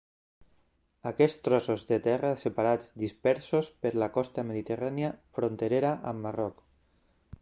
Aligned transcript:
Aquests 1.09 1.35
trossos 1.47 1.83
de 1.91 1.99
terra 2.07 2.31
separats 2.43 2.89
dispersos 3.03 3.69
per 3.87 3.91
la 4.05 4.09
costa 4.17 4.49
mediterrània 4.49 5.13
fronterera 5.39 5.93
amb 6.15 6.27
Marroc. 6.29 6.67